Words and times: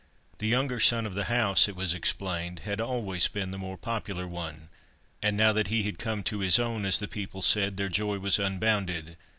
The 0.39 0.47
younger 0.47 0.79
son 0.79 1.05
of 1.05 1.13
the 1.13 1.25
house, 1.25 1.67
it 1.67 1.75
was 1.75 1.93
explained, 1.93 2.61
had 2.61 2.81
always 2.81 3.27
been 3.27 3.51
the 3.51 3.59
more 3.59 3.77
popular 3.77 4.25
one. 4.27 4.69
And 5.21 5.37
now 5.37 5.53
that 5.53 5.67
he 5.67 5.83
had 5.83 5.99
"come 5.99 6.23
to 6.23 6.39
his 6.39 6.57
own," 6.57 6.87
as 6.87 6.97
the 6.97 7.07
people 7.07 7.43
said, 7.43 7.77
their 7.77 7.87
joy 7.87 8.17
was 8.17 8.39
unbounded. 8.39 9.15